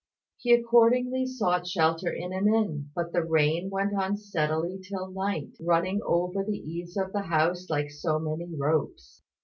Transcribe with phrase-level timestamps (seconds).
[0.37, 5.55] He accordingly sought shelter in an inn, but the rain went on steadily till night,
[5.59, 9.21] running over the eaves of the house like so many ropes.